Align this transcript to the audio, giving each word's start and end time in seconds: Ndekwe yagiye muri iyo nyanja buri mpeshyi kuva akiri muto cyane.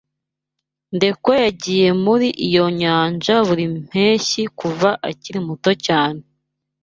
Ndekwe 0.95 1.33
yagiye 1.45 1.87
muri 2.03 2.27
iyo 2.47 2.65
nyanja 2.79 3.35
buri 3.47 3.65
mpeshyi 3.83 4.41
kuva 4.59 4.89
akiri 5.09 5.39
muto 5.47 5.71
cyane. 5.85 6.21